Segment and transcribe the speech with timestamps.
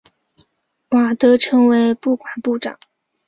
[0.89, 2.79] 瓦德成为不管部长。